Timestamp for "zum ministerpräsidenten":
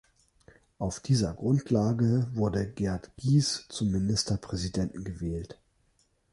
3.69-5.03